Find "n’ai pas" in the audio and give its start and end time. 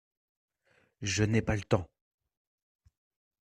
1.23-1.55